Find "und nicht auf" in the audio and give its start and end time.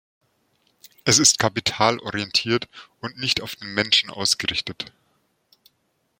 3.01-3.55